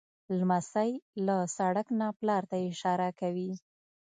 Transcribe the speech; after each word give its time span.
لمسی 0.39 0.91
له 1.25 1.37
سړک 1.57 1.87
نه 1.99 2.07
پلار 2.19 2.43
ته 2.51 2.57
اشاره 2.69 3.07
کوي. 3.19 3.51